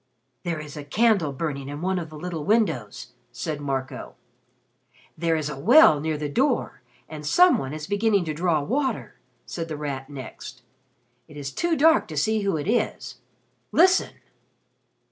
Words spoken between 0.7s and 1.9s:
a candle burning in